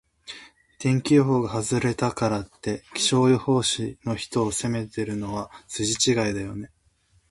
[0.79, 6.71] 天気予報が外れたからって、気象予報士の人を責めるのは筋違いだよね。